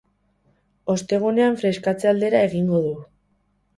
Ostegunean 0.93 1.59
freskatze 1.65 2.11
aldera 2.13 2.43
egingo 2.49 2.81
du. 2.87 2.95